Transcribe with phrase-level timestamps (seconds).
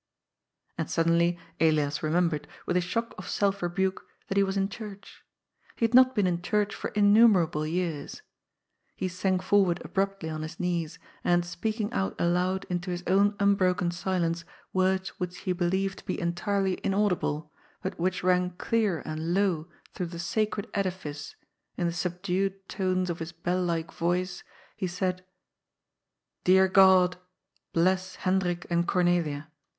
[0.79, 5.21] And suddenly Elias remembered, with a shock of self rebuke, that he was in church.
[5.75, 6.89] He had not been in church 214 GOD'S POOL.
[6.89, 8.23] for innumerable years.
[8.95, 13.91] He sank forward abmptly on his knees and, speaking out aloud into his own unbroken
[13.91, 14.43] silence
[14.73, 17.51] words which he believed to be entirely inaudible,
[17.83, 21.35] but which rang clear and low through the sacred edifice
[21.77, 24.41] in j the subdued tones of his bell like yoice,
[24.75, 25.21] he said:^*
[26.43, 27.17] Dear God,
[27.71, 29.51] bless Hendrik and Cornelia.